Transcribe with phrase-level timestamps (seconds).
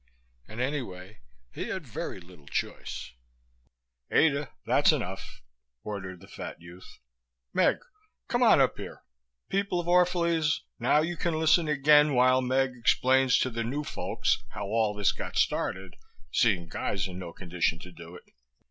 [0.47, 1.19] And anyway
[1.53, 3.11] he had very little choice....
[4.09, 5.43] "Ada, that's enough,"
[5.83, 6.97] ordered the fat youth.
[7.53, 7.77] "Meg,
[8.27, 9.03] come on up here.
[9.47, 14.41] People of Orphalese, now you can listen again while Meg explains to the new folks
[14.49, 15.95] how all this got started,
[16.31, 18.23] seeing Guy's in no condition to do it."